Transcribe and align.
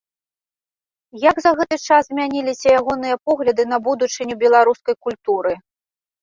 Як 1.29 1.41
за 1.43 1.51
гэты 1.59 1.77
час 1.87 2.01
змяніліся 2.11 2.67
ягоныя 2.79 3.15
погляды 3.31 3.63
на 3.75 3.81
будучыню 3.89 4.33
беларускай 4.45 4.95
культуры? 5.11 5.53